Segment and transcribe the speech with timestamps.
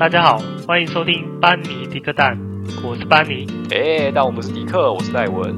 [0.00, 2.34] 大家好，欢迎收听班尼迪克蛋，
[2.82, 3.46] 我是班尼。
[3.70, 5.54] 哎，但我不是迪克，我是戴文。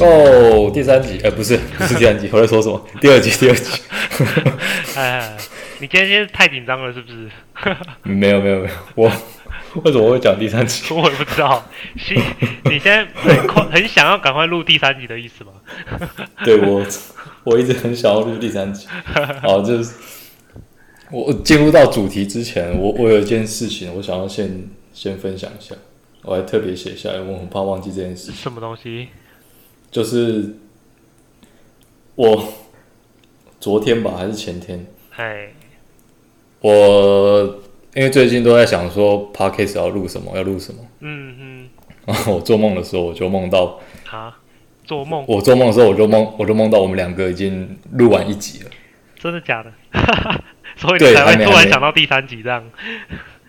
[0.00, 2.84] 哦，第三集，哎、呃，不是，不是第三集，我在说什么？
[3.00, 3.80] 第二集，第二集。
[4.96, 5.36] 哎，
[5.78, 7.30] 你今天太紧张了，是不是？
[8.02, 9.12] 没有，没有，没有，我。
[9.84, 10.82] 为什么会讲第三集？
[10.92, 11.64] 我也不知道。
[11.94, 12.22] 你
[12.70, 15.52] 你现在很快很想要赶快录第三集的意思吗？
[16.44, 16.84] 对，我，
[17.44, 18.88] 我一直很想要录第三集。
[19.42, 19.94] 好，就是
[21.12, 25.74] 我进入到主题之前，我我有一件事情，我想要先先分享一下。
[26.22, 28.34] 我还特别写下来，我很怕忘记这件事情。
[28.34, 29.08] 什么东西？
[29.90, 30.56] 就是
[32.16, 32.52] 我
[33.60, 34.84] 昨天吧，还是前天？
[35.16, 35.52] 哎，
[36.60, 37.62] 我。
[37.94, 40.80] 因为最近都在想说，Podcast 要录什么，要录什么。
[41.00, 41.68] 嗯嗯。
[42.06, 43.80] 然 后我做梦的时候，我就梦到。
[44.10, 44.36] 啊？
[44.84, 45.24] 做梦？
[45.28, 48.70] 我做梦的时候，我就梦，我就梦到我们两个已经录完一集了。
[49.18, 49.72] 真的假的？
[50.76, 52.64] 所以你才会突然想到第三集这样。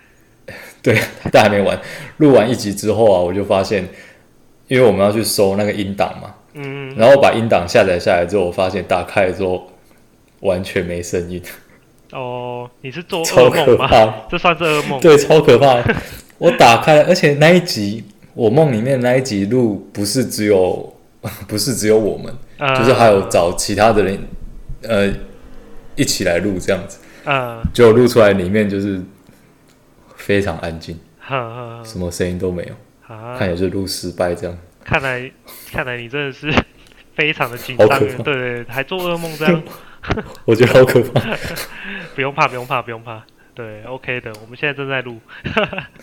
[0.84, 1.00] 对，
[1.32, 1.80] 但还没完。
[2.18, 3.88] 录完一集之后啊，我就发现，
[4.68, 6.36] 因为我们要去收那个音档嘛。
[6.54, 6.94] 嗯。
[6.96, 9.72] 然后把音档下载下来之后，我发现打开之后
[10.42, 11.42] 完全没声音。
[12.12, 14.28] 哦，你是做超可怕？
[14.30, 15.00] 这算是噩梦。
[15.00, 15.82] 对，超可怕。
[16.38, 18.04] 我打开，而且那一集
[18.34, 20.94] 我梦里面那一集录不是只有，
[21.48, 24.20] 不是只有我们，嗯、就是还有找其他的人，
[24.84, 25.14] 呃，
[25.96, 27.00] 一起来录这样子。
[27.26, 27.62] 嗯。
[27.74, 29.00] 就录出来里面就是
[30.16, 32.74] 非常安静，嗯、什么声音都没有，
[33.10, 34.58] 嗯、看也是录失败这样。
[34.84, 35.32] 看来，
[35.72, 36.52] 看来你真的是
[37.14, 39.62] 非常的紧张，对，对对，还做噩梦这样。
[40.46, 41.22] 我觉得好可怕。
[42.16, 43.24] 不用怕，不用怕，不用怕。
[43.54, 45.20] 对，OK 的，我们现在正在录。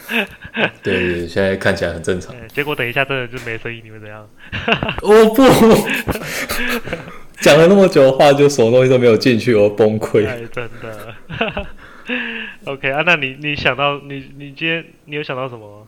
[0.83, 2.35] 对，现在看起来很正常。
[2.49, 4.29] 结果等一下真的就没声音，你会怎样？
[5.03, 5.43] 我不
[7.41, 10.27] 讲了那么久的话，就什么东西都没有进去，我崩溃。
[10.29, 11.67] 哎，真的。
[12.65, 15.87] OK 啊，那你你想到你你今天你有想到什么？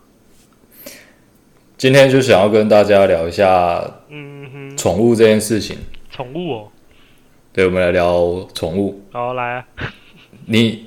[1.77, 5.79] 今天就想要跟大家聊一下，嗯哼，宠物这件事情。
[6.11, 6.73] 宠物哦。
[7.53, 9.05] 对，我们来聊宠物。
[9.11, 9.66] 好，来啊！
[10.47, 10.87] 你，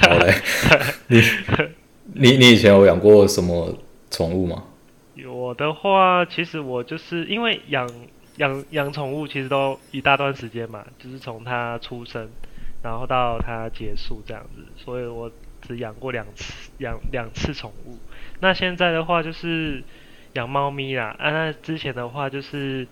[0.00, 0.34] 好来，
[1.08, 1.20] 你，
[2.14, 3.76] 你，你以前有养过什么
[4.10, 4.64] 宠物吗？
[5.26, 7.86] 我的话，其实我就是因为养
[8.36, 12.30] 养养宠物，其实都一大段时间嘛，就是从它出生，
[12.82, 15.30] 然后到它结束这样子，所以我
[15.60, 17.98] 只养过两次，养两次宠物。
[18.40, 19.84] 那现在的话，就是
[20.32, 21.14] 养猫咪啦。
[21.18, 22.88] 啊，那之前的话就是。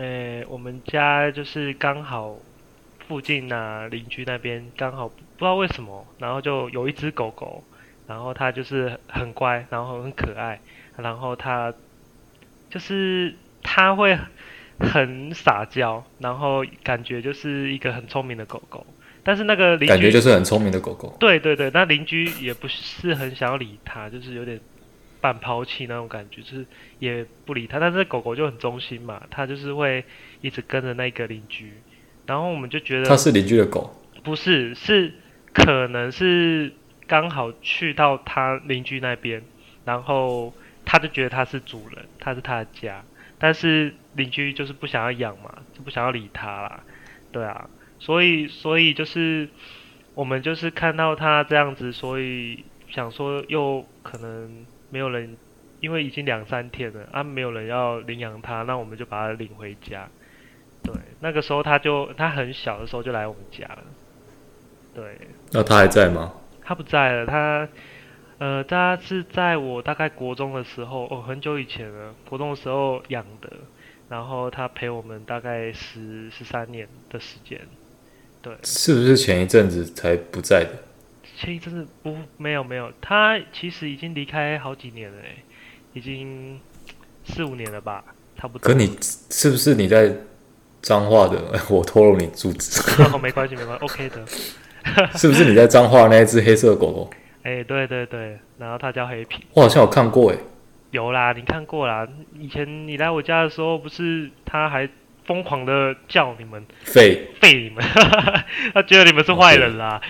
[0.00, 2.38] 诶、欸，我们家就是刚好
[3.06, 7.62] 附近呐、啊，邻居那边刚好不知道为什么，然后就有一只狗狗，
[8.06, 10.58] 然后它就是很乖，然后很可爱，
[10.96, 11.74] 然后它
[12.70, 14.18] 就是它会
[14.78, 18.86] 很撒娇，然后感觉就是一个很聪明的狗狗，
[19.22, 24.58] 但是那个邻居感觉就是很聪明的狗狗，对对对，那邻居也不是很想要理它，就是有点。
[25.20, 26.66] 半抛弃那种感觉，就是
[26.98, 30.04] 也不理它，但是狗狗就很忠心嘛，它就是会
[30.40, 31.74] 一直跟着那个邻居，
[32.26, 33.94] 然后我们就觉得它是邻居的狗，
[34.24, 35.12] 不是，是
[35.52, 36.72] 可能是
[37.06, 39.42] 刚好去到他邻居那边，
[39.84, 40.54] 然后
[40.84, 43.04] 他就觉得他是主人，他是他的家，
[43.38, 46.80] 但是邻居就是不想要养嘛，就不想要理它啦，
[47.30, 49.48] 对啊，所以所以就是
[50.14, 54.64] 我们就是看到它这样子，所以想说又可能。
[54.90, 55.36] 没有人，
[55.80, 60.08] 因为已经两三天了啊，没有人要领养它，那我们就把它领回家。
[60.82, 63.84] 对，那个时候它就它很小的时候就来我们家了。
[64.94, 65.16] 对，
[65.52, 66.34] 那它还在吗？
[66.62, 67.68] 它不在了，它
[68.38, 73.52] 呃，它是在我大概国中的时候，哦，很久以前了，国中的时候养的，
[74.08, 77.60] 然后它陪我们大概十十三年的时间。
[78.42, 80.70] 对，是不是前一阵子才不在的？
[81.40, 85.36] 前一阵子不没有没有，他其实已经离开好几年了，哎，
[85.94, 86.60] 已经
[87.24, 88.04] 四五年了吧，
[88.36, 88.68] 差不多。
[88.68, 90.14] 可你是不是你在
[90.82, 91.42] 彰化的？
[91.70, 92.82] 我透露你住址。
[93.10, 94.26] 哦，没关系没关系，OK 的。
[95.16, 97.10] 是不是你在彰化那一只黑色狗狗？
[97.42, 99.42] 哎，对对对，然后它叫黑皮。
[99.54, 100.36] 我好像有看过，哎，
[100.90, 102.06] 有啦，你看过啦。
[102.38, 104.86] 以前你来我家的时候，不是他还。
[105.26, 107.84] 疯狂的叫你们废废你们，
[108.74, 110.00] 他觉得你们是坏人啦。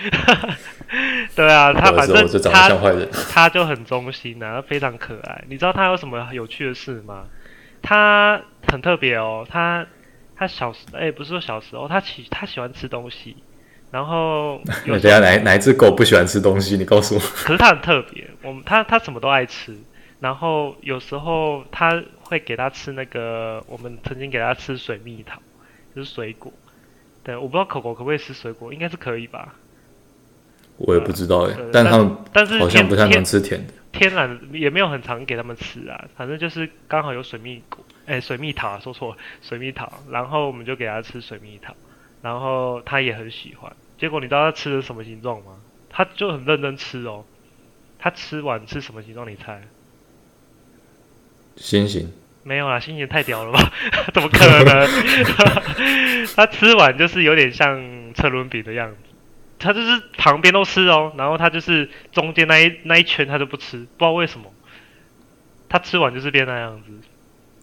[1.35, 2.69] 对啊，他反正他
[3.31, 5.43] 他就很忠心啊，他非常可爱。
[5.47, 7.25] 你知道他有什么有趣的事吗？
[7.81, 8.41] 他
[8.71, 9.85] 很特别哦，他
[10.35, 13.37] 他小时哎、欸，不是说小时候，他喜他喜欢吃东西，
[13.89, 16.77] 然后 有等下哪哪一只狗不喜欢吃东西？
[16.77, 17.19] 你告诉我。
[17.19, 19.77] 可是他很特别，我们他他什么都爱吃，
[20.19, 25.41] 然后有时候他会给他吃那个，我们曾经给他吃水蜜桃，
[25.95, 26.51] 就是水果。
[27.23, 29.55] 对，我不知道狗狗可不可以吃水果，应该是可以吧？
[30.77, 33.73] 我也不知道哎，但他们但是好像不太能吃甜的。
[33.91, 41.75] 天然也没有很常给他们吃啊，反正就是刚好有水蜜果，哎，水蜜桃说错了，水蜜桃，然后我们就给他吃水蜜桃，
[42.21, 43.71] 然后他也很喜欢。
[43.97, 45.57] 结果你知道他吃的什么形状吗？
[45.89, 47.25] 他就很认真吃哦。
[47.99, 49.29] 他吃完吃什么形状？
[49.29, 49.61] 你猜？
[51.57, 52.11] 星星？
[52.43, 53.71] 没有啦，心形太屌了吧？
[54.13, 54.87] 怎么可能？
[56.35, 59.10] 他吃完就是有点像车轮饼的样子。
[59.61, 64.47] 他就是旁边都吃哦，然后他就是中间那一那一圈他就不吃，不知道为什么。
[65.69, 66.91] 他吃完就是变那样子，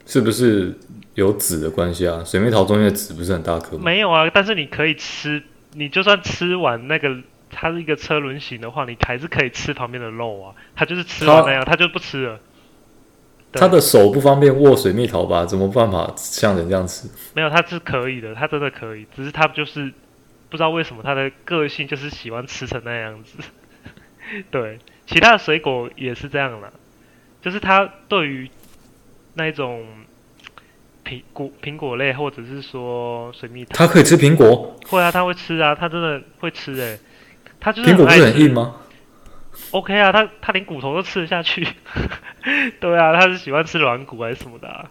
[0.07, 0.75] 是不是
[1.13, 2.25] 有籽的关系啊？
[2.25, 3.83] 水蜜桃中间的籽不是很大颗吗？
[3.85, 5.43] 没有啊，但是你可以吃，
[5.75, 7.15] 你就算吃完那个
[7.51, 10.55] 它是一个车轮形的话，你还是可以吃旁边的肉啊。
[10.75, 12.41] 他就是吃完那样，他，他就不吃了。
[13.53, 15.45] 他的手不方便握水蜜桃吧？
[15.45, 17.07] 怎么办法像人这样吃？
[17.35, 19.93] 没有，他是可以的，他真的可以，只是他就是。
[20.51, 23.39] 不知道为什么他的个性就是喜欢吃成那样子，
[24.51, 26.73] 对，其他的水果也是这样啦，
[27.43, 28.51] 就是他对于
[29.35, 29.87] 那种
[31.05, 34.77] 苹果苹果类或者是说水蜜桃，他可以吃苹果？
[34.89, 37.01] 会啊，他会吃啊，他真的会吃诶、欸，
[37.61, 38.77] 他就是苹果不是很硬吗
[39.71, 41.67] ？OK 啊，他他连骨头都吃得下去，
[42.81, 44.91] 对啊，他是喜欢吃软骨还是什么的、啊？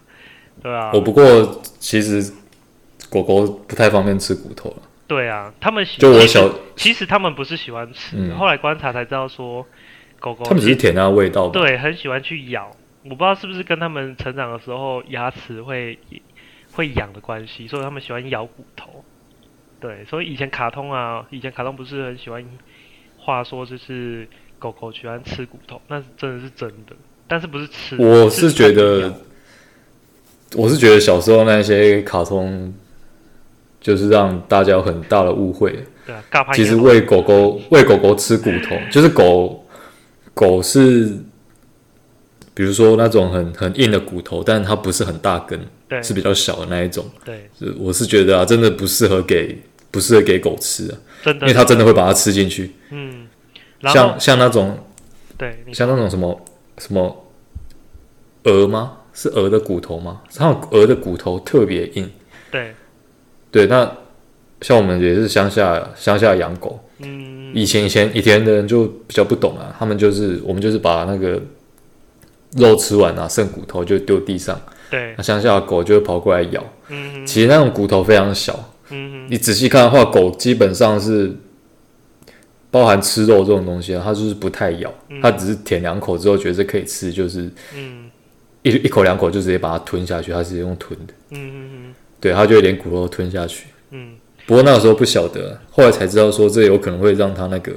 [0.62, 0.92] 对啊。
[0.94, 2.34] 我不过其实
[3.10, 4.82] 狗狗不太方便吃骨头了。
[5.08, 9.66] 对啊，他们喜就我小其实他们不是喜欢吃，嗯、后来观察才知道说，
[10.20, 12.70] 狗狗他们只是舔那个味道，对，很喜欢去咬。
[13.04, 15.98] 我不知道是不是跟他们成长的时候牙齿会
[16.74, 19.06] 会痒的关系，所以他们喜欢咬骨头。
[19.80, 22.46] 对，所以以前卡通啊，以前卡通不是很喜欢
[23.18, 24.28] 话说就是
[24.60, 26.94] 狗狗喜欢吃骨头，那是真的是真的，
[27.30, 27.96] 但是不是吃。
[27.96, 29.14] 我是觉得，
[30.58, 32.74] 我是觉得小时候那些卡通。
[33.80, 35.84] 就是让大家有很大的误会。
[36.06, 39.66] 对啊，其实喂狗狗喂狗狗吃骨头，就是狗
[40.34, 41.14] 狗是，
[42.54, 45.60] 比如说那种很很硬的骨头，但它不是很大根，
[45.90, 47.06] 对，是比较小的那一种。
[47.26, 52.72] 对，我是觉得啊，真的不适合给不适合给狗吃啊，真的，因为它真的会把它吃进去。
[52.92, 53.28] 嗯，
[53.82, 54.78] 像像那种，
[55.38, 56.42] 对，像那种什么
[56.78, 57.26] 什么
[58.44, 59.00] 鹅吗？
[59.14, 60.22] 是鹅的骨头吗？
[60.34, 62.10] 它鹅的骨头特别硬。
[62.50, 62.74] 对。
[63.58, 63.92] 对，那
[64.62, 71.42] 像我们也是乡下乡下养狗，嗯，以前以前以前的人就比较不懂啊，他们就是我们就是把那个
[72.52, 74.60] 肉吃完啊，剩骨头就丢地上，
[74.92, 81.36] 对，那乡下的狗就会跑过来咬，嗯，其实那种骨头非常小，嗯，你仔细看的话，狗基本上是
[82.70, 88.10] 包含吃肉这种东西啊，它就是不太咬，它只是舔两口之后觉得可以吃，就是，嗯，
[88.62, 91.87] 一一口两口就直接把它吞下去，它是用吞的，嗯嗯嗯。
[92.20, 93.66] 对，他就会连骨头吞下去。
[93.92, 94.16] 嗯，
[94.46, 97.72] 不过那个时候不晓得，后来才知道说这有可能会让他那个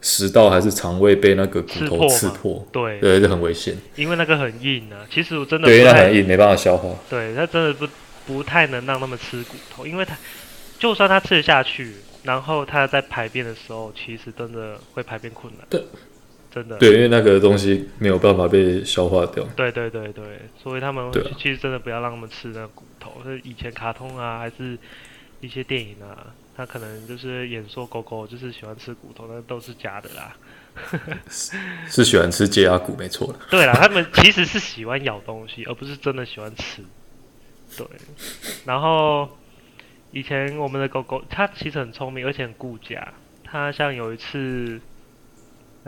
[0.00, 2.66] 食道还是肠胃被那个骨头刺破。
[2.72, 3.76] 对，对，这很危险。
[3.96, 6.88] 因为那个很硬啊，其实我真的对，因为它很硬，没办法消化。
[7.08, 7.86] 对，它真的不
[8.26, 10.16] 不太能让他们吃骨头，因为他
[10.78, 15.66] 就算他吃得下去，然后他在排便的时候，其实真的会排便困难。
[15.70, 15.82] 对。
[16.58, 19.44] 真的对，因为那个东西没有办法被消化掉。
[19.54, 20.24] 对对对对，
[20.60, 23.22] 所以他们其实真的不要让他们吃那个骨头。
[23.24, 24.76] 是以前卡通啊，还是
[25.40, 30.36] 一些电影啊，他可能就是演说狗狗就是喜欢吃骨头，那都是假的啦。
[31.30, 31.56] 是，
[31.88, 33.32] 是喜欢吃接牙骨，没错。
[33.50, 36.82] 对啦，他们其实是喜欢咬东西，而不是真的喜欢吃。
[37.76, 37.86] 对。
[38.64, 39.28] 然后
[40.10, 43.12] 以前我们的狗狗，它其实很聪明，而且很顾家。
[43.44, 44.80] 它像有一次。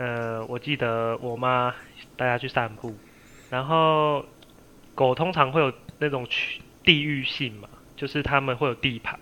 [0.01, 1.75] 呃，我记得我妈
[2.17, 2.97] 带它去散步，
[3.51, 4.25] 然后
[4.95, 9.19] 狗通常会有那种区地域性嘛，就是他们会有地盘。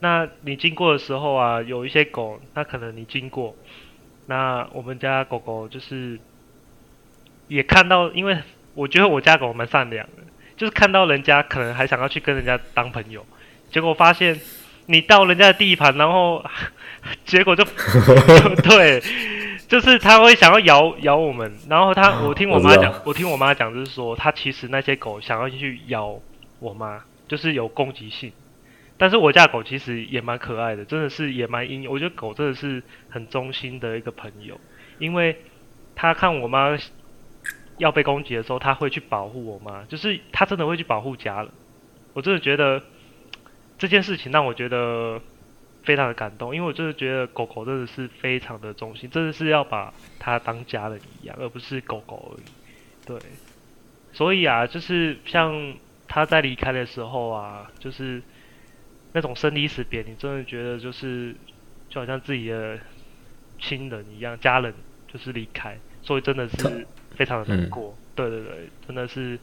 [0.00, 3.54] 那你经过的时候啊，有一些狗，那可能你经过，
[4.26, 6.18] 那我们家狗狗就是
[7.46, 8.36] 也看到，因为
[8.74, 10.24] 我觉得我家狗蛮善良的，
[10.56, 13.24] 就是看到人家可能还想要去跟人家当朋友，
[13.70, 14.40] 结果发现
[14.86, 16.44] 你到人家的地盘，然后
[17.24, 19.00] 结果就， 就对。
[19.68, 26.18] 就是他会想要咬咬我们，然后他我听我妈讲，我听我妈讲就是说，他其实那些狗想要去咬
[26.58, 28.32] 我妈，就是有攻击性。
[28.96, 31.86] 但是我家狗其实也蛮可爱的，真的是也蛮阴。
[31.88, 34.58] 我觉得狗真的是很忠心的一个朋友，
[34.98, 35.36] 因为
[35.94, 36.74] 他看我妈
[37.76, 41.50] 要被攻击的时候，他会去保护我妈，就是他真的会去保护家人。
[42.14, 42.82] 我真的觉得
[43.76, 45.20] 这件事情让我觉得。
[45.82, 52.44] 非常的感动，因为我就是觉得狗狗真的是非常的忠心，真的是要把它当家人一样，而不是狗狗而已。
[53.06, 53.18] 对，
[54.12, 55.74] 所以啊，就是像
[56.06, 58.22] 他在离开的时候啊，就是
[59.12, 61.34] 那种生离死别，你真的觉得就是
[61.88, 62.78] 就好像自己的
[63.58, 64.74] 亲人一样，家人
[65.06, 67.94] 就是离开，所以真的是非常的难过。
[67.96, 69.38] 嗯、对对对，真的是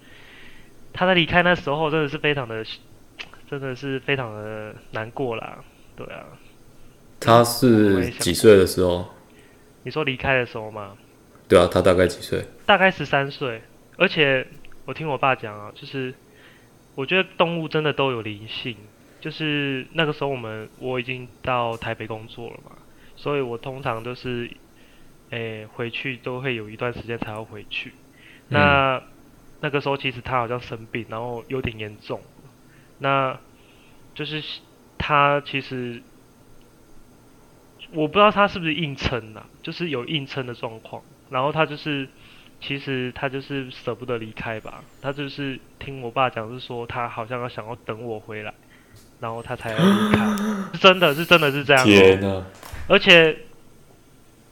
[0.93, 2.63] 他在离开那时候，真的是非常的，
[3.49, 5.63] 真的是非常的难过啦。
[5.95, 6.25] 对啊，
[7.19, 9.07] 他是几岁的时候？
[9.83, 10.97] 你说离开的时候吗？
[11.47, 12.43] 对啊，他大概几岁？
[12.65, 13.61] 大概十三岁。
[13.97, 14.45] 而且
[14.85, 16.13] 我听我爸讲啊，就是
[16.95, 18.75] 我觉得动物真的都有灵性。
[19.21, 22.73] 就是那个时候我们我已经到台北工作了嘛，
[23.15, 24.47] 所以我通常都是，
[25.31, 27.91] 诶、欸、回去都会有一段时间才要回去。
[28.49, 29.03] 那、嗯、
[29.61, 32.21] 那个时候其实他好像生病，然后有点严重。
[32.99, 33.39] 那
[34.13, 34.43] 就是
[34.97, 36.01] 他其实
[37.93, 41.01] 我不知道他是不是硬撑啊，就是有硬撑的状况。
[41.29, 42.07] 然后他就是，
[42.61, 44.83] 其实他就是舍不得离开吧。
[45.01, 48.53] 他就是听我爸讲，是说他好像要想要等我回来，
[49.19, 50.25] 然后他才要离开。
[50.73, 51.83] 是真的是真的是这样。
[51.83, 52.45] 天哪！
[52.87, 53.35] 而且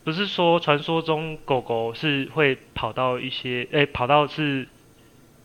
[0.04, 4.68] 不是说传说中狗狗是会跑到一些，哎，跑到是，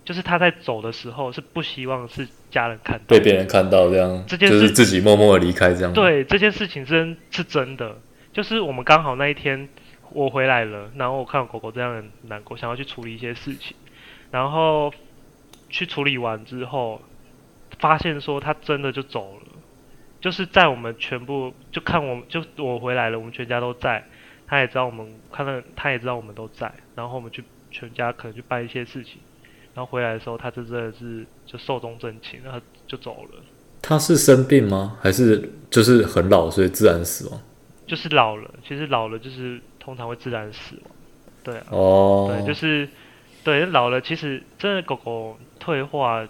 [0.08, 5.92] 就是他在走的时候是不希望是家人看到，被别人看到这样，这件事就是自己默默的离开这样。
[5.92, 7.98] 对，这件事情真是真的，
[8.32, 9.68] 就是我们刚好那一天。
[10.10, 13.76] 我回来了，然后我看到狗狗这样很难过，想要去处理一些事情，
[14.30, 14.90] 然后
[15.68, 17.02] 去处理完之后，
[17.78, 19.52] 发现说他真的就走了，
[20.18, 24.02] 就是在我们全部就看我就我回来了，我们全家都在，
[24.46, 29.20] 他也知道我们看到他也知道我们都在，然后我们去全家可能去办一些事情，
[29.78, 32.58] 然后回来的时候，他就真的是就寿终正寝，然后
[32.88, 33.38] 就走了。
[33.80, 34.98] 他是生病吗？
[35.00, 37.40] 还是就是很老，所以自然死亡？
[37.86, 39.60] 就是老了，其实老了就是。
[39.80, 40.90] 通常会自然死亡，
[41.42, 42.30] 对啊，oh.
[42.30, 42.86] 对，就是
[43.42, 46.28] 对老了，其实真的狗狗退化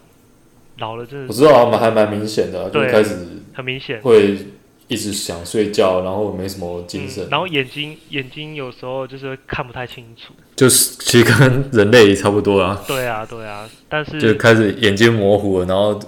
[0.78, 3.16] 老了，真的我知道，还蛮明显的，就开始
[3.52, 4.46] 很明显会
[4.88, 12.82] 一直想睡觉，然后没什么精神，嗯、然后眼睛眼睛有时候就是看不太清楚，就是其实跟人类也差不多啊。
[12.86, 16.00] 对啊，对啊，但是就开始眼睛模糊了，然后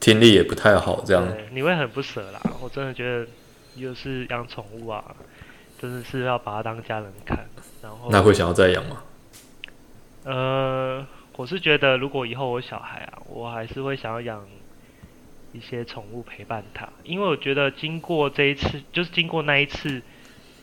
[0.00, 2.40] 听力也不太好，这样你会很不舍啦。
[2.60, 3.26] 我真的觉得
[3.76, 5.04] 又是养宠物啊。
[5.82, 7.46] 真的是要把它当家人看，
[7.82, 9.02] 然后那会想要再养吗？
[10.24, 14.42] 呃，我是觉得如果以后我小孩啊，我还是会想要养
[15.54, 20.02] 一些宠物陪伴他，因为我觉得经过这一次，就是经过那一次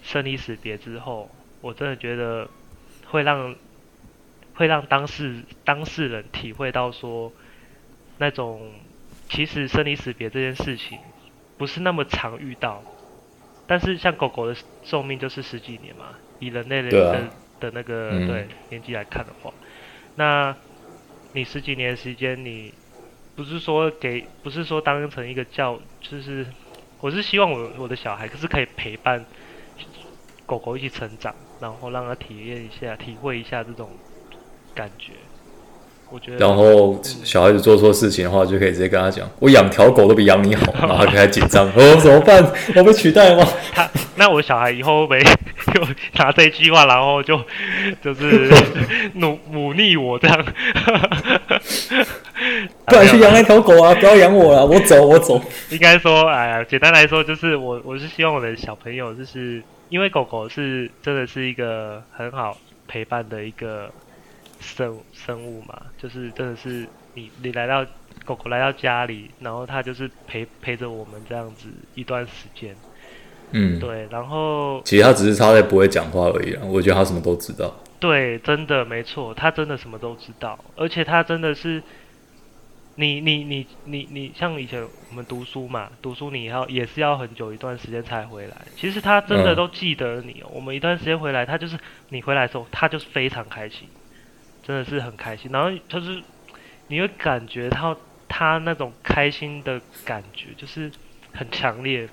[0.04, 1.32] 生离死别之后，
[1.62, 2.50] 我真的觉得
[3.06, 3.56] 会让
[4.54, 7.32] 会让当事当事人体会到说，
[8.18, 8.74] 那种
[9.30, 11.00] 其实生离死别这件事情
[11.58, 12.84] 不是那么常遇到。
[13.68, 17.30] 但是像狗狗的寿命就是十几年嘛，以人类的、啊、
[17.62, 19.54] 的那个、嗯、对年纪来看的话，
[20.16, 20.54] 那
[21.32, 22.74] 你十几年时间，你
[23.36, 26.46] 不是说给，不是说当成一个教，就是
[27.00, 29.26] 我是希望我我的小孩可是可以陪伴
[30.46, 33.90] 狗狗一起成长，然后让他体验一下、体会一下这种
[34.76, 35.14] 感觉。
[36.14, 42.44] 我觉得，然后小孩子做错事情的话，就可以直接跟他讲：“我养条狗都比养你好。”然后他开始紧张：“哦，怎么办？
[42.76, 45.34] 我被取代吗？”他那我小孩以后会不会
[45.74, 45.82] 就
[46.16, 47.42] 拿这句话，然后就
[48.04, 48.52] 就是
[49.16, 50.46] 忤忤逆我这样？
[52.88, 53.94] 不然去养那条狗啊！
[53.96, 55.42] 不要养我了，我走，我走。
[55.70, 63.90] 应该说，哎呀，简单来说，就是我我是希望我的小朋友，就是因为狗狗是真的是一个很好陪伴的一个。
[64.64, 67.84] 生生物嘛，就是真的是你你来到
[68.24, 72.76] 狗狗来到家里，然后它就是陪陪着我们这样子一段时间，
[73.54, 77.76] 嗯，对，然后其实它只是它在不会讲话而已啊，我觉得它什么都知道。
[78.00, 81.82] 对，真的没错，它真的什么都知道，而且它真的是，
[83.02, 91.78] 你你你你你像以前我们读书嘛，读书你要也是要很久一段时间才回来，其实他真的都记得你，嗯，我们一段时间回来，他就是
[92.10, 93.88] 你回来的时候，他就是非常开心。
[94.64, 96.22] 真的是很开心，然后就是
[96.88, 97.98] 你会感觉到
[98.30, 100.92] 他那种开心的感觉，就是
[101.34, 102.08] 很强烈。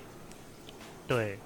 [1.07, 1.37] 对，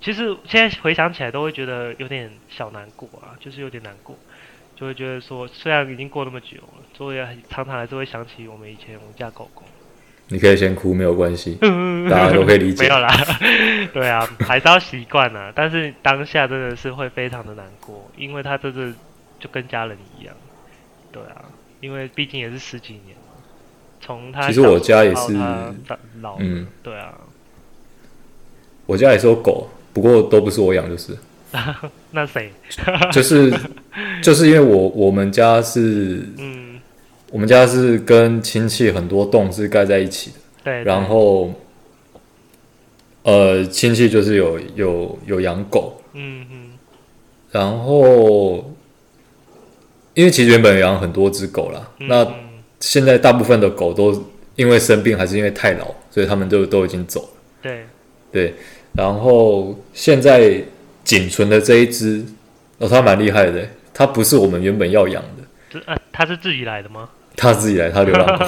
[0.00, 4.18] 其实现在回想起来都会觉得有点小难过啊，就是有点难过，
[4.76, 9.62] 就会觉得说，虽然已经过那么久了，所以常常还是会想起我们以前我们家狗狗。
[10.28, 11.56] 你可以先哭，没有关系，
[12.10, 12.82] 大家都可以理解。
[12.88, 13.08] 没有啦，
[13.92, 15.52] 对啊，还是要习惯啊。
[15.54, 18.92] 但是当下真的是会非常的难过，因为他真的。
[19.40, 20.34] 就跟家人一样，
[21.12, 21.44] 对啊，
[21.80, 23.44] 因为毕竟也是十几年了，
[24.00, 25.34] 从他其实我家也是
[26.22, 27.12] 老，嗯，对啊，
[28.86, 31.14] 我家也是有狗，不过都不是我养，就是
[32.12, 32.50] 那谁？
[33.12, 33.52] 就是
[34.22, 36.80] 就是因为我我们家是嗯
[37.30, 40.36] 我们家是跟亲戚很多栋是盖在一起的。
[40.64, 40.84] 对，对。
[40.84, 41.52] 然后，
[43.22, 46.00] 呃，亲戚就是有有有养狗。
[46.12, 46.70] 嗯嗯。
[47.50, 48.72] 然后，
[50.14, 52.26] 因为其实原本养很多只狗啦，嗯、那
[52.80, 54.24] 现在大部分的狗都
[54.56, 57.28] 因为生病还是因为太老，所以他们就都已经走了。
[57.62, 57.84] 对。
[58.30, 58.54] 对。
[58.92, 60.62] 然后现在
[61.04, 62.24] 仅存的这一只，
[62.78, 65.44] 哦，它蛮厉害的，它不是我们原本要养的。
[65.70, 67.08] 这啊，它是自己来的吗？
[67.36, 68.46] 它自己来，它流浪狗。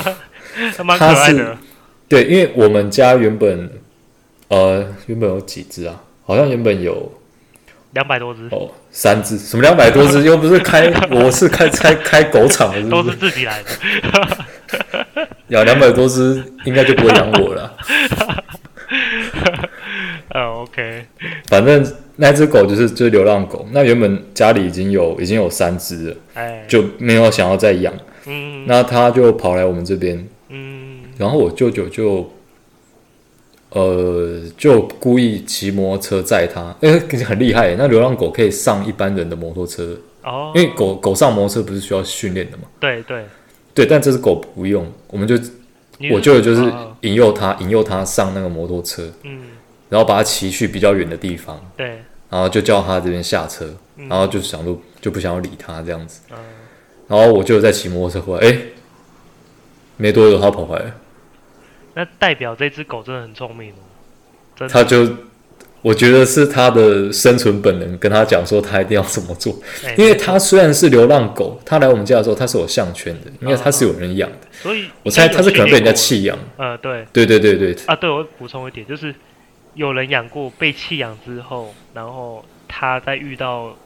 [0.77, 1.57] 它 蛮可爱的。
[2.09, 3.71] 对，因为我们家原本，
[4.49, 6.03] 呃，原本有几只啊？
[6.25, 7.13] 好像原本有
[7.93, 10.23] 两百多只哦，三只，什么两百多只？
[10.23, 15.29] 又不是开， 我是开开开狗场的是不是，都是自己来的。
[15.49, 17.77] 养两百多只，应该就不会养我了。
[20.37, 21.07] 呃、oh，OK，
[21.47, 21.83] 反正
[22.17, 23.67] 那只狗就是就是流浪狗。
[23.73, 27.91] 那原本家里已经有已经有三只了，哎，就没有想要再养。
[28.27, 30.29] 嗯，那他就跑来我们这边。
[30.51, 32.31] 嗯，然后我舅舅就，
[33.71, 37.75] 呃，就故意骑摩托车载他，哎，很厉害。
[37.77, 42.65] 那流浪狗可以上一般人的摩托车哦，因为狗狗上摩托车不是需要训练的嘛？
[42.79, 43.25] 对对
[43.73, 45.35] 对，但这只狗不用，我们就
[46.13, 49.11] 我舅舅就是引诱他，引诱他上那个摩托车。
[49.23, 49.41] 嗯。
[49.89, 56.37] 然后把它骑去比较远的地方，对，然后就叫他这边下车，嗯、然后就想说就不想要理他这样子，嗯、
[57.07, 58.59] 然后我就在骑摩托车回来，哎，
[59.97, 60.93] 没多久他跑回来，
[61.95, 63.73] 那代表这只狗真的很聪明
[64.69, 65.09] 他就
[65.83, 77.77] 我觉得是他的生存本能跟他讲说他一定要怎么做，欸、因为他虽然是流浪狗，他来我们家的时候他是有项圈的，因为他是有人养的，嗯、所以我猜他是可能被人家弃养，呃，对，对对对对。
[77.87, 79.15] 啊，对，我补充一点就是。
[79.77, 83.77] 有人养过被弃养之后，然后他在遇到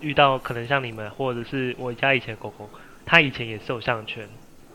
[0.00, 2.70] 遇到可能像你们或者是我家以前的狗狗，
[3.04, 4.26] 他以前也是有项圈，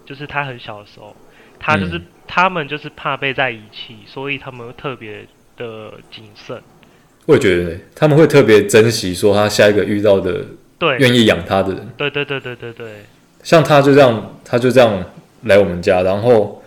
[0.05, 1.15] 就是他很小的时候，
[1.57, 5.25] 他就是、嗯、他们就是怕被再遗弃，所以他们会特别
[5.55, 6.61] 的谨慎。
[7.25, 10.45] 我也觉得他们会特别珍惜说他下一个遇到的
[10.77, 11.89] 对愿意养他的人。
[11.95, 12.87] 对对对对对对，
[13.41, 15.01] 像他就这样，他就这样
[15.43, 16.60] 来我们家，然后。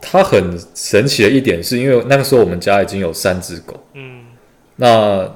[0.00, 4.24] 他很神奇的一点是，因为那个时候我们家已经有三只狗，嗯，
[4.76, 5.30] 那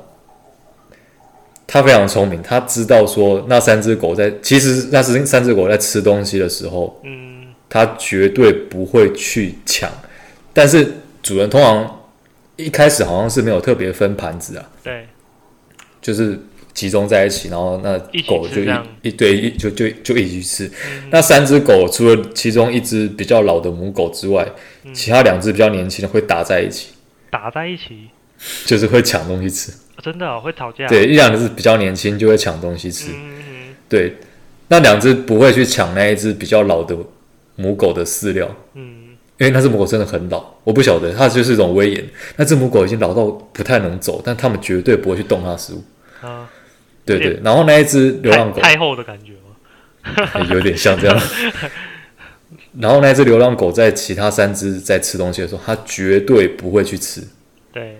[1.66, 9.90] 它非常聪明，它知道说那三只狗在其实那是三只狗在吃东西的时候，嗯，他绝对不会去抢，
[10.52, 12.00] 但是主人通常
[12.56, 15.06] 一开始好像是没有特别分盘子啊，对，
[16.00, 16.38] 就是。
[16.74, 18.68] 集中在一起，然后那狗就一
[19.02, 20.66] 一对一就就就一起去吃。
[20.66, 24.44] 嗯、那三只狗除了其中一只比较老的母狗之外，
[24.82, 26.88] 嗯、其他两只比较年轻的会打在一起。
[27.30, 28.08] 打在一起，
[28.66, 29.70] 就是会抢东西吃。
[29.96, 30.86] 哦、真的、哦、会吵架？
[30.88, 33.12] 对，一两只比较年轻就会抢东西吃。
[33.88, 34.16] 对，
[34.68, 36.96] 那两只不会去抢那一只比较老的
[37.54, 38.48] 母狗的饲料。
[38.74, 42.04] 嗯，因为那只母狗真的很老，我不晓得它就是一种威严。
[42.36, 45.84] 那只母狗已经老到不太能走，但它们绝对不会去动它的食物。
[46.20, 46.50] 啊。
[47.04, 50.46] 对对，然后那一只流浪狗，太后的感觉吗？
[50.50, 51.20] 有点像这样。
[52.80, 57.22] 然后那只流浪狗在其他三只在吃东西的时候，它绝对不会去吃。
[57.72, 57.98] 对，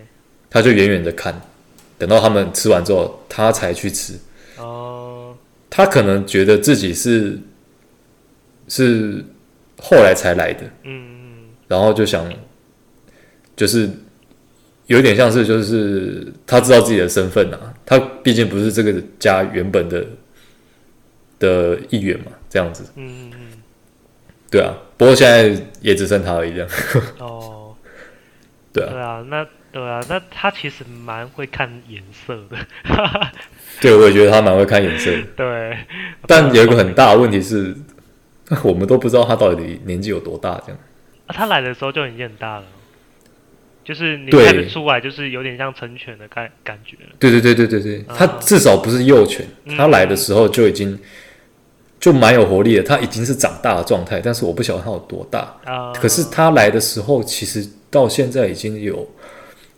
[0.49, 1.41] 它就远远的看，
[1.97, 4.13] 等到他们吃完之后，它才去吃。
[4.57, 5.35] 哦，
[5.69, 7.39] 它可能觉得自己是
[8.67, 9.23] 是
[9.77, 12.31] 后来才来的，嗯嗯，然后就想
[13.55, 13.89] 就是。
[14.87, 20.05] 有点像是，就是他知道自己的身份啊，他毕竟不是这个家原本的
[21.37, 22.83] 的一员嘛，这样子。
[22.95, 23.63] 嗯嗯嗯。
[24.49, 26.69] 对啊，不过现在也只剩他而已这样。
[27.19, 27.75] 哦。
[28.73, 28.89] 对啊。
[28.91, 32.57] 对啊，那对啊，那他其实蛮会看颜色的。
[33.81, 35.21] 对，我也觉得他蛮会看颜色的。
[35.35, 35.77] 对。
[36.27, 37.75] 但有一个很大的问题是，
[38.63, 40.79] 我们都不知道他到底年纪有多大，这样。
[41.27, 42.63] 啊，他来的时候就已经很大了。
[43.85, 46.97] 就是你看得出来，就是有点像成犬的感感觉。
[47.19, 49.45] 对对对对对对，它至少不是幼犬，
[49.77, 50.99] 它来的时候就已经
[51.99, 54.19] 就蛮有活力的，它已经是长大的状态。
[54.19, 55.93] 但是我不晓得它有多大啊。
[55.93, 59.07] 可是它来的时候，其实到现在已经有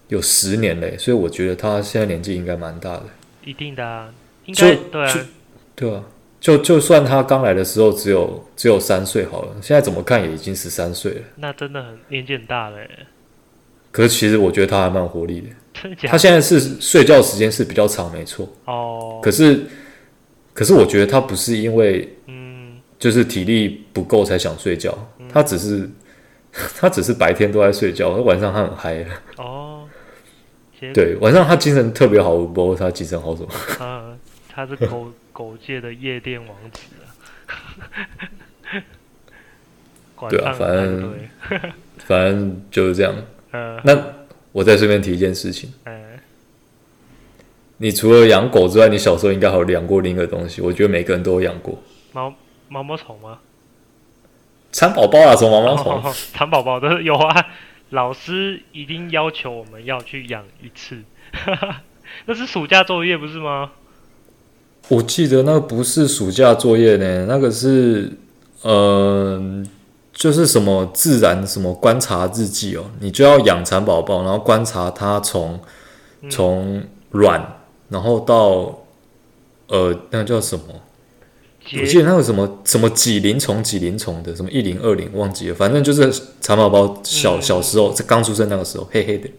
[0.08, 3.04] 有十年嘞，所以我觉得它现在年纪应该蛮大的。
[3.44, 4.10] 一定的啊，
[4.46, 5.28] 应该对啊，
[5.76, 6.04] 对啊，
[6.40, 11.22] 就就算它刚来的时候只有只有三岁好了，现在怎么看也已经十三岁了。
[11.36, 12.90] 那真的很年纪很大嘞。
[13.98, 15.48] 可是其实我觉得他还蛮有活力的。
[16.08, 18.48] 他现在是睡觉时间是比较长，没错。
[18.66, 19.20] 哦。
[19.24, 19.66] 可是，
[20.54, 24.96] 可是我觉得他不是因为嗯，就是体力不够才想睡觉。
[25.34, 25.90] 他只是，
[26.80, 29.04] 他只是白天都在睡觉，晚上他很嗨。
[29.38, 29.90] 哦。
[30.94, 33.50] 对，晚上他精神特别好，不过他精神好什么？
[33.80, 34.16] 他
[34.48, 37.10] 他是狗狗界的夜店王子啊。
[40.30, 41.16] 对啊，反正
[42.06, 43.16] 反正就是这样。
[43.52, 43.98] 呃，那
[44.52, 45.72] 我再顺便提一件事情。
[45.86, 46.20] 嗯，
[47.78, 50.62] 你除了养狗之外，你小时候应该还有养过另一个东西。
[50.62, 51.82] 我觉得每个人都有养过
[52.12, 52.34] 毛
[52.68, 53.40] 毛毛虫吗？
[54.72, 56.14] 蚕宝宝啊，什么毛毛虫？
[56.34, 57.48] 蚕宝宝的有啊，
[57.92, 60.98] 老师一定要求我们要去养一次。
[62.26, 63.72] 那是暑假作业不是吗？
[64.90, 68.12] 我记得那个不是暑假作业呢，那个是
[68.64, 69.64] 嗯、呃，
[70.18, 75.60] 就是什么自然什么观察日记哦，你就要养蚕宝宝，然后观察它从
[76.30, 78.80] 从卵，然后到
[79.68, 80.64] 呃，那个叫什么？
[81.80, 89.30] 我记得那个什么什么几龄虫几龄虫的，什么一零二零忘记了，反正就是蚕宝宝小小时候在刚出生那个时候黑黑的，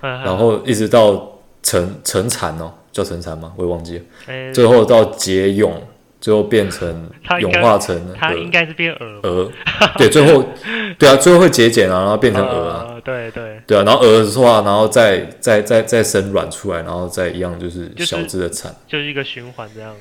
[0.00, 2.72] 然后一直到成成蚕哦。
[2.92, 3.52] 叫成蚕吗？
[3.54, 4.04] 我也忘记了。
[4.26, 5.80] 欸、最后到结蛹，
[6.20, 9.52] 最后变成蛹化成它应该是变鹅鹅，
[9.96, 10.44] 对，最后
[10.98, 12.86] 对啊，最后会结茧啊，然后变成鹅啊。
[12.88, 19.94] 呃、对对对啊，然后鹅的话，然后再再再再生卵出来，然后再一样就是小只的产，就是，就是一个循环这样。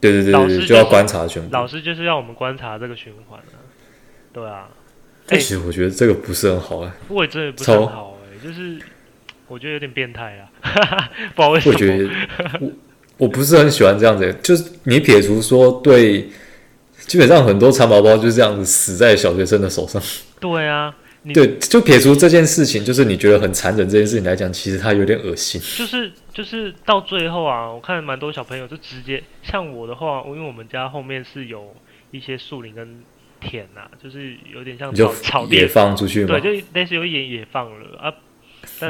[0.00, 1.48] 对对对对，就是，就要观察全部。
[1.52, 3.58] 老师就是要我们观察这个循环啊。
[4.32, 4.68] 对啊。
[5.28, 8.78] 欸、其实我觉得这个不是很好哎，我也真的不是很好哎，就是。
[9.46, 10.48] 我觉得有点变态啊，
[11.36, 11.74] 不知道为什么。
[11.74, 12.08] 我觉得
[12.60, 12.70] 我
[13.16, 16.28] 我不是很喜欢这样子，就是你撇除说对，
[17.06, 20.02] 基本上很多蚕宝宝就是这样子死在小学生的手上。
[20.40, 20.94] 对啊，
[21.32, 25.60] 对，就撇除这件事情，就是你觉得很残忍这件事情来讲，其实它有点恶心。
[25.60, 31.74] 就是就是到最后啊，我看蛮多小朋友就直接像我的话，因为我们家后面是有
[32.10, 33.02] 一些树林跟
[33.40, 38.12] 田呐、啊，就是有点像草草地野放出去嘛，对，就类似有一点野放了啊。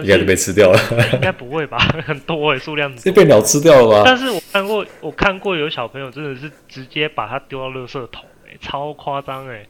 [0.03, 0.79] 应该就被吃掉了，
[1.13, 1.79] 应该不会吧？
[2.07, 2.95] 很多哎，数量。
[2.97, 4.03] 这被鸟吃掉了吧？
[4.05, 9.67] 但是我看过，我看过有小朋友真的是直接把它丢到垃圾桶，哎，超夸张哎！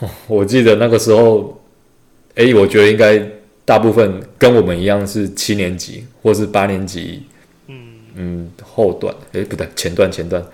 [0.28, 1.60] 我记得那个时候，
[2.34, 3.20] 哎、欸，我觉得应该
[3.64, 7.26] 大部分跟我们一样是七年级或是八年级，
[7.66, 7.76] 嗯
[8.14, 10.44] 嗯，后段，哎、欸，不对，前段前段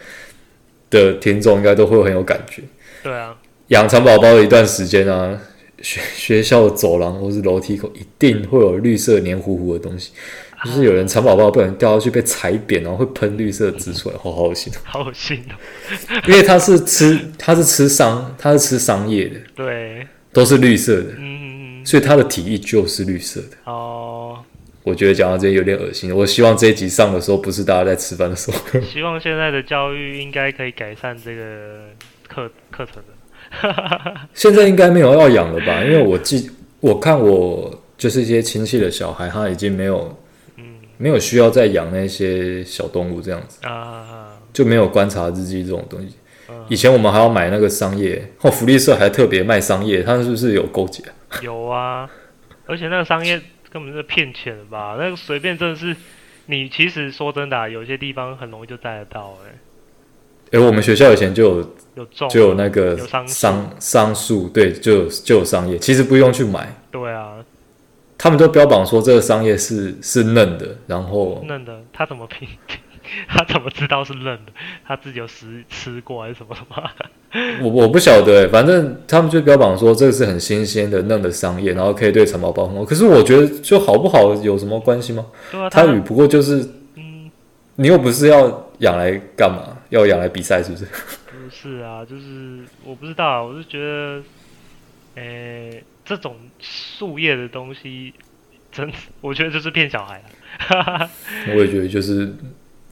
[0.90, 2.62] 的听众应该都会很有感觉。
[3.02, 3.36] 对啊，
[3.68, 5.38] 养蚕宝宝的一段时间啊。
[5.84, 10.12] 学 学校的走廊或是楼梯口一定会有绿色黏糊糊的东西，
[10.64, 15.54] 就是有人蚕宝宝不小心掉下去被踩扁，然后会喷绿色汁出来，好好恶心，好恶心哦！
[16.26, 23.56] 因为它是吃，它是吃桑，它是吃桑叶的，对，都是绿色的，嗯嗯，所以它的体液就是绿色的。
[23.64, 24.42] 哦，
[24.82, 28.80] 我觉得讲到这里有点恶心，我希望这一集上的时候不是大家在吃饭的时候。
[28.80, 31.90] 希望现在的教育应该可以改善这个
[32.26, 33.13] 课课程的。
[34.34, 35.82] 现在应该没有要养了吧？
[35.84, 40.16] 因为我记，我看我就是一些亲戚的小孩，他已经没有，
[40.56, 40.64] 嗯，
[40.98, 46.16] 没有需要再养那些小动物这样子啊，就没有观察日记这种东西。
[46.68, 51.02] 以前我们还要买那个桑叶，哦，福利社还特别卖桑叶，他是不是有勾结？
[51.42, 52.08] 有啊，
[52.66, 53.40] 而且那个桑叶
[53.70, 54.96] 根本是骗钱的吧？
[54.98, 55.94] 那个随便真的是，
[56.46, 59.54] 你其实说真的啊，有些地方很容易就摘得到哎。
[60.54, 61.70] 哎，我们学校以前就有。
[61.96, 62.96] 有种就有那个
[63.28, 66.74] 桑桑树，对，就有就有桑叶，其实不用去买。
[66.90, 67.34] 对啊，
[68.18, 72.48] 他们都标榜说这个桑叶是是嫩的，然后嫩的，他怎么评？
[73.28, 74.52] 他怎么知道是嫩的？
[74.84, 76.90] 他自己有食吃过还是什么的吗？
[77.62, 82.84] 我我不晓得，反正他们就标榜说这个是很新鲜的嫩的桑叶，然后可以对蚕宝宝很好。
[82.84, 85.24] 可是我觉得就好不好有什么关系吗？
[85.52, 86.56] 对啊，它与不过就是，
[86.96, 87.30] 嗯，
[87.76, 89.78] 你又不是要养来干嘛？
[89.94, 90.84] 要养来比赛是不是？
[90.84, 94.22] 不是啊，就是我不知道，我是觉得，
[95.14, 98.12] 诶、欸，这种树叶的东西，
[98.72, 100.22] 真，我觉得就是骗小孩
[100.68, 101.10] 了。
[101.54, 102.32] 我也觉得就是，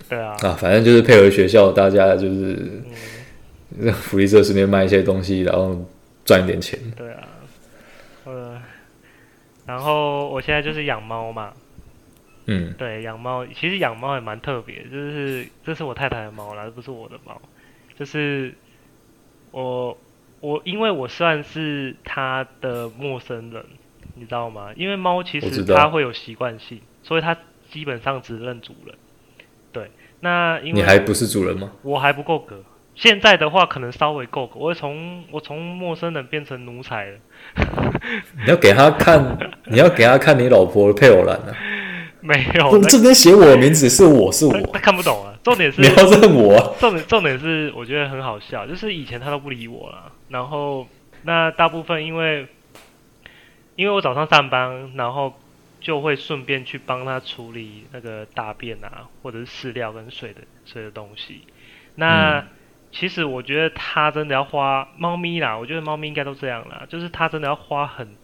[0.08, 2.82] 对啊，啊，反正就是配合学校，大家就是，
[3.78, 5.84] 让福利社顺便卖一些东西，然后
[6.24, 6.78] 赚一点钱。
[6.96, 7.28] 对啊，
[8.24, 8.60] 呃，
[9.66, 11.52] 然后我现在就是养猫嘛，
[12.46, 17.40] 嗯，对，养猫，其实养猫也蛮特别，就是这是我太太的猫啦，这不是我的猫。
[17.96, 18.54] 就是
[19.52, 19.96] 我
[20.40, 23.64] 我因为我算是它的陌生人，
[24.14, 24.70] 你知道吗？
[24.74, 27.36] 因为猫其实它会有习惯性，所以它
[27.70, 28.96] 基本上只认主人。
[29.70, 31.72] 对，那因为你还不是主人吗？
[31.82, 32.64] 我还不够格。
[32.94, 37.18] 现在的话可能稍微够格，我从我从陌生人变成奴才了。
[38.36, 41.54] 你要给他看，你要给他看你老婆的配偶栏呢？
[42.22, 45.34] 没有，这边写我的名字是我是我，他看不懂啊。
[45.42, 46.70] 重点是你要认我、啊。
[46.78, 50.86] 重点重点是，我觉得很好笑，就是以前他都不理我了，然后
[51.22, 52.46] 那大部分因为
[53.74, 55.34] 因为我早上上班，然后
[55.80, 61.42] 就会顺便去帮他处理那个大便啊，或者是饲料跟水的水的东西。
[61.96, 62.46] 那、嗯、
[62.92, 68.14] 其实我觉得他真的要花猫咪啦，我觉得猫咪应该都这样啦，就是他真的要花很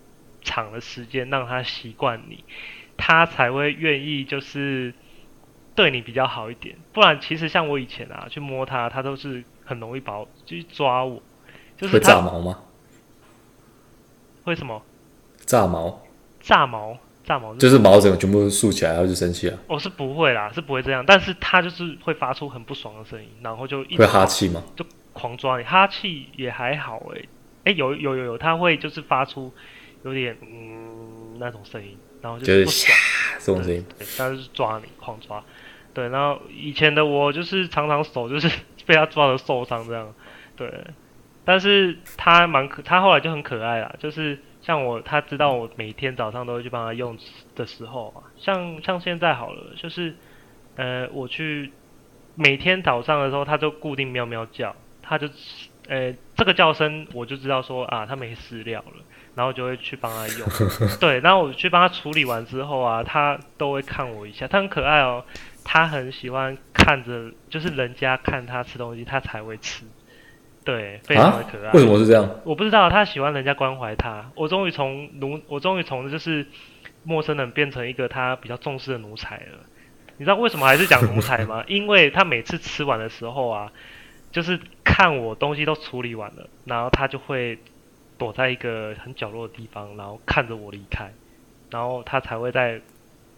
[0.40, 2.44] 长的时间让它习惯你，
[2.98, 4.92] 它才会愿意就是
[5.74, 6.76] 对你比较好一点。
[6.92, 11.22] 不然其实像我以前啊去摸它，它都是很容易把我去抓我，
[11.78, 12.64] 就是会炸毛吗？
[14.44, 14.82] 为什么？
[15.46, 16.02] 炸毛？
[16.40, 16.98] 炸毛？
[17.24, 17.54] 炸毛？
[17.56, 19.58] 就是毛整个全部竖起来，然后就生气了。
[19.66, 24.62] 哦，是不会啦，是不会这样，但是它就是会发出很不爽的声音，然后就一直会哈气吗？
[24.74, 27.28] 就狂抓你，哈气也还好诶、欸。
[27.64, 29.52] 哎，有有有有，它会就是发出
[30.02, 32.98] 有点嗯那种声音，然后就是不爽
[33.38, 35.42] 这种声音，它就是抓你，狂抓。
[35.94, 38.48] 对，然后以前的我就是常常手就是
[38.86, 40.14] 被它抓的受伤这样，
[40.56, 40.72] 对。
[41.44, 44.38] 但是它蛮可，它后来就很可爱啦，就是。
[44.60, 47.16] 像我，他知道我每天早上都会去帮他用
[47.54, 50.14] 的时候啊，像像现在好了，就是，
[50.74, 51.72] 呃，我去
[52.34, 55.26] 每天早上的时候，他就固定喵喵叫，他就，
[55.86, 59.02] 呃，这个叫声我就知道说啊，他没饲料了，
[59.38, 60.48] 然后就会去帮他用，
[60.98, 65.24] 对，然后我去帮他处理完之后啊，他都会看我一下，他很可爱哦，
[65.62, 69.84] 他很喜欢看着，就是人家看他吃东西，他才会吃。
[70.64, 71.70] 对，非常的可爱。
[71.70, 72.28] 为什么是这样？
[72.42, 74.28] 我不知道，他喜欢人家关怀他。
[74.34, 76.44] 我终于从奴，我终于从就是
[77.04, 79.60] 陌生人变成一个他比较重视的奴才了。
[80.16, 81.62] 你知道为什么还是讲奴才吗？
[81.68, 83.70] 因为他每次吃完的时候啊，
[84.32, 87.56] 就是看我东西都处理完了，然后他就会
[88.18, 91.10] 躲在一个很角落的地方，然后看着我离开，
[91.70, 92.80] 然后他才会再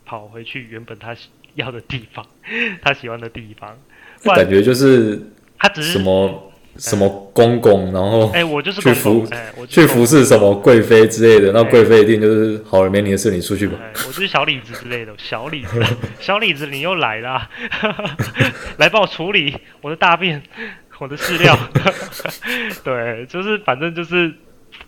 [0.05, 1.15] 跑回去原本他
[1.55, 2.27] 要的地方，
[2.83, 3.79] 他喜欢的地方。
[4.35, 5.21] 感觉就是
[5.59, 6.47] 他只是什么。
[6.77, 13.77] 什么公公，然后哎，我就是去服，哎，我去服侍什么贵妃之类的，那贵妃一定就是好人没你的事，你出去吧。
[14.07, 15.83] 我就是小李子之类的，小李子，
[16.21, 17.51] 小李子，你又来了，
[18.79, 20.41] 来帮我处理我的大便，
[21.01, 21.59] 我的饲料。
[22.85, 24.33] 对，就是反正就是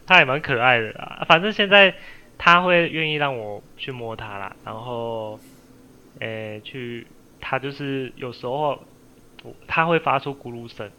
[0.06, 1.24] 他也蛮可爱的啦。
[1.28, 1.94] 反正现在
[2.38, 5.38] 他会愿意让我去摸它啦，然后，
[6.20, 7.06] 诶，去
[7.40, 8.82] 他就是有时候
[9.66, 10.90] 他会发出咕噜声。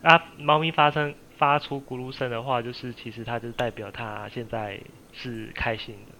[0.00, 4.78] 啊，猫咪发生发出咕噜声的话，就是其实它就代表它现在
[5.12, 6.12] 是开心的。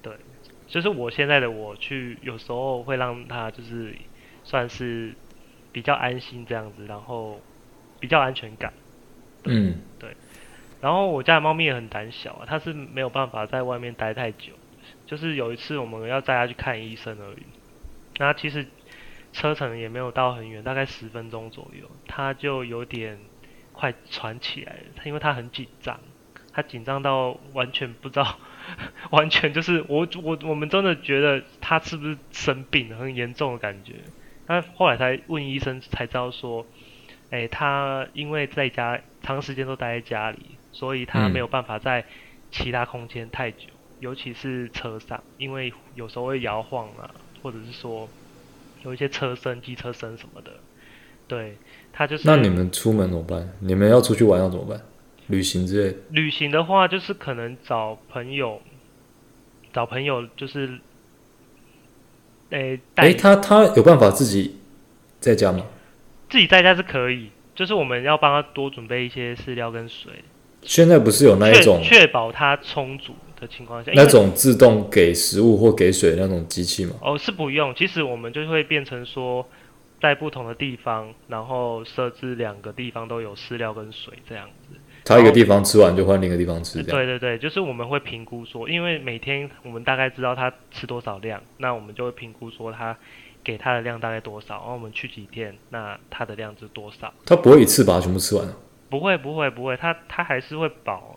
[0.00, 0.16] 对，
[0.68, 3.92] 就是我现在的我去，有时候会让它就是
[4.44, 5.12] 算是
[5.72, 7.40] 比较安心这样子，然后
[7.98, 8.72] 比较安全感。
[9.46, 10.16] 嗯，对。
[10.84, 14.52] 然后我家的猫咪也很胆小啊，它是没有办法在外面待太久。
[15.06, 17.46] 就是有一次我们要带它去看医生而已。
[18.18, 18.66] 那其实。
[19.36, 23.18] 车程也没有到很远，大概十分钟左右，它就有点
[23.72, 24.82] 快喘起来了。
[24.94, 25.98] 他因为它很紧张，
[26.52, 28.38] 它紧张到完全不知道，
[29.10, 33.94] 完全就是我我我们真的觉得它是不是生病了，很严重的感觉。
[34.46, 36.64] 他后来才问医生，才知道说，
[37.30, 40.38] 哎，他因为在家长时间都待在家里，
[40.74, 42.04] 所以他没有办法在
[42.50, 47.08] 其他空间太久，嗯、尤其是车上，因为有时候会摇晃啊，
[47.42, 48.06] 或者是说。
[48.84, 50.50] 有一些车声、机车声什么的，
[51.26, 51.56] 对，
[51.90, 52.28] 他就是。
[52.28, 53.48] 那你们出门怎么办？
[53.60, 54.78] 你们要出去玩要怎么办？
[55.28, 55.96] 旅行之类。
[56.10, 58.60] 旅行的话，就是可能找朋友，
[59.72, 60.78] 找朋友就是，
[62.50, 64.58] 诶、欸，哎、欸，他他有办法自己
[65.18, 65.64] 在家吗？
[66.28, 70.12] 自己在家是可以，就是我们要帮他多准备一些饲料跟水。
[70.64, 76.94] 现在不是有那一种确保它充足的情况下，那种自动给食物或给水的那种机器吗？
[77.00, 77.74] 哦，是不用。
[77.74, 79.46] 其实我们就会变成说，
[80.00, 84.76] 在不同的地方，然后设置两个地方都有饲料跟水这样子。
[85.04, 86.82] 它一个地方吃完就换另一个地方吃。
[86.82, 92.96] 对对对，就是我们会评估说，因为每天我们大概知道它吃多少量，那我们就会评估说它
[93.44, 97.12] 给它的量大概多少，然后我们去几天，那它的量是多少？
[97.26, 98.48] 它不会一次把它全部吃完。
[98.94, 101.16] 不会不会不会，它它还是会饱。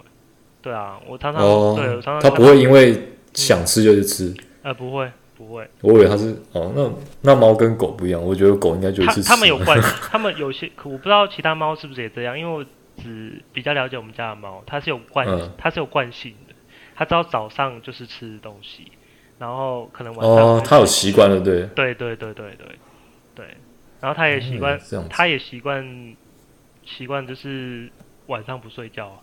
[0.63, 4.34] 对啊，我常常、哦、对我常常它不会因为想吃就去吃。
[4.63, 5.70] 呃，不会不会。
[5.82, 12.66] 我以为它是哦，那那猫跟狗不一样，我觉得狗应该就是它，它们有惯， 它们有些我不知道其他猫是不是也这样，因为我
[13.04, 16.56] 只比较了解我们家的猫，它是有惯，嗯、它是有惯性的，
[16.96, 18.92] 它知道早上就是吃东西，
[19.38, 22.68] 然后可能晚上哦，它有习惯了，对对对对对对
[23.36, 23.46] 对，
[24.02, 26.16] 然后它也习惯，它、嗯、也习惯。
[26.88, 27.91] 习惯就是
[28.28, 29.21] 晚上不睡觉，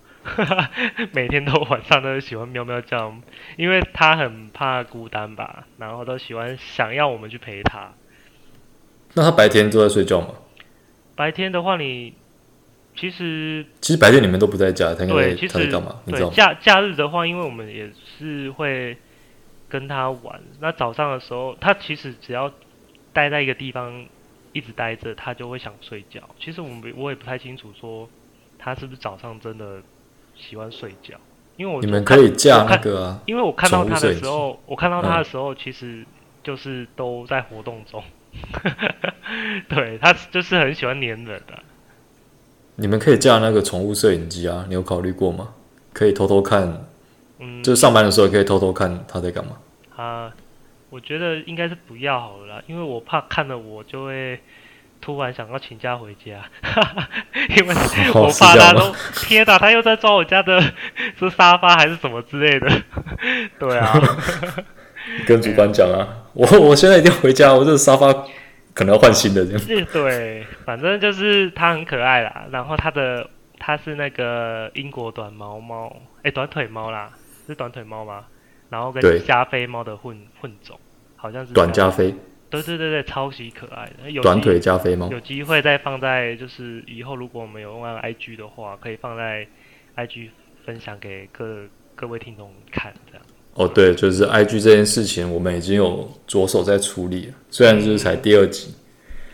[1.13, 3.15] 每天都晚上都喜欢喵喵叫，
[3.57, 7.93] 因为他很怕孤单吧，然后都喜欢想要我们去陪他。
[9.15, 10.35] 那他白天都在睡觉吗？
[11.17, 12.13] 白天的话，你
[12.95, 16.01] 其实其实白天你们都不在家，他应该对，其实他在干嘛？
[16.05, 16.35] 你知道吗？
[16.37, 18.99] 假假日的话，因为我们也是会
[19.71, 20.39] 跟他玩。
[20.61, 22.53] 那早上的时候，他其实只要
[23.15, 24.05] 待在一个地方。
[24.55, 26.23] 一直待着，他就会想睡觉。
[26.41, 28.09] 其实我们我也不太清楚说
[28.59, 29.83] 他是不是早上真的
[30.35, 31.17] 喜欢睡觉，
[31.59, 36.07] 因为我你们可以架那个啊，因为我看到他的时候，我看到他的时候，其实
[36.43, 38.03] 就是都在活动中。
[39.69, 41.63] 对，他就是很喜欢黏人的。
[42.77, 45.55] 你们可以架那个宠物摄影机啊，你有考虑过吗？
[45.93, 46.87] 可以偷偷看，
[47.39, 49.53] 嗯，就上班的时候可以偷偷看他在干嘛。
[49.95, 50.35] 啊，
[50.95, 54.39] 我觉得应该是不要好了啦，因为我怕看了我就会
[55.01, 56.45] 突然想要请假回家，
[57.51, 57.75] 因为
[58.15, 58.95] 我怕他都
[59.27, 60.63] 天哪，他又在抓我家的
[61.19, 62.71] 是沙发还是什么之类的，
[63.59, 63.93] 对啊，
[65.27, 68.15] 跟主管讲啊，我我现在一定要回家，我这个沙发。
[68.77, 69.87] 可能要换新的这样。
[69.93, 72.45] 对，反正就是它很可爱啦。
[72.51, 77.13] 然后它的它是那个英国短毛猫，哎、欸，短腿猫啦，
[77.47, 78.25] 是短腿猫吗？
[78.71, 80.77] 然后跟加菲猫的混混种，
[81.25, 82.15] 好像是短加菲。
[82.51, 84.11] 对对对对，超级可爱的。
[84.11, 85.09] 有短腿加菲猫。
[85.11, 89.47] 有机会再放在，就是以后如果我们有用完 IG 的话，可以放在
[89.97, 90.29] IG
[90.67, 91.63] 分享给各
[91.97, 93.25] 各位听众看这样。
[93.55, 97.35] 哦，对，就是 IG 这件事情，我们已经有着手在处理了。
[97.49, 98.75] 虽然就是才第二集，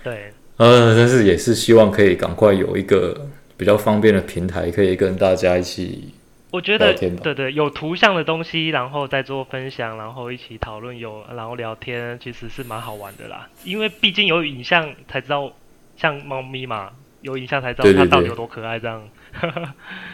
[0.04, 6.14] 对，呃，但是也是希望可以赶快有一个比较方便的平台，可以跟大家一起。
[6.50, 13.48] 我觉得，对对，有图像的东西，然后再做分享，然后一起讨论，有然后聊天，其实是蛮好玩的啦。
[13.64, 15.52] 因为毕竟有影像才知道，
[15.96, 16.90] 像猫咪嘛，
[17.22, 19.02] 有影像才知道它到底有多可爱，这样。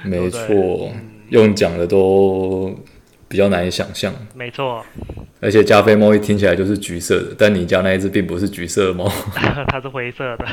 [0.05, 2.79] 没 错，嗯、用讲的都。
[3.29, 4.87] 比较难以想象，没错。
[5.41, 9.09] 而且加菲猫一听起来就是橘色的，但你家那一只并不是橘色的猫，
[9.67, 10.47] 它是灰色的。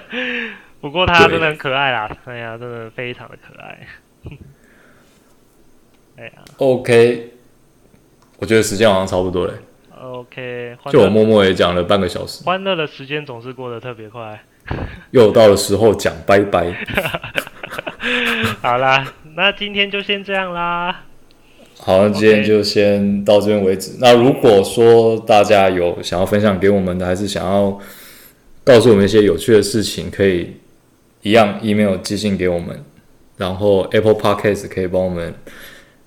[0.80, 3.86] 不过它真的很可爱啦，哎呀，真的非常的可爱。
[6.22, 7.30] 哎呀，OK，
[8.38, 9.54] 我觉得时间好像差不多了。
[10.00, 14.40] OK，就我默默也讲了半个小时，欢乐的时间总是过得特别快。
[15.10, 16.72] 又到了时候讲拜拜。
[18.62, 21.06] 好啦，那今天就先这样啦。
[21.78, 23.96] 好，那今天就先到这边为止。
[23.98, 27.76] 那如果说大家有想要分享给我们的，还是想要
[28.62, 30.58] 告诉我们一些有趣的事情，可以
[31.22, 32.80] 一样 email 寄信给我们，
[33.38, 35.34] 然后 Apple Podcast 可以帮我们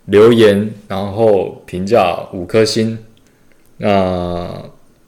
[0.05, 2.97] 留言，然后评价五颗星。
[3.77, 4.63] 那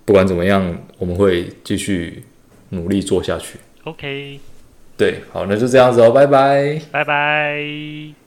[0.05, 2.23] 不管怎么样，我们会继续
[2.69, 3.57] 努力做下去。
[3.83, 4.39] OK，
[4.97, 8.26] 对，好，那就这样子哦，拜拜，拜拜。